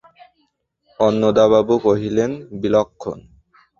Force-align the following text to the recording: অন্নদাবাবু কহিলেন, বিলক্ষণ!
অন্নদাবাবু 0.99 1.75
কহিলেন, 1.85 2.31
বিলক্ষণ! 2.61 3.17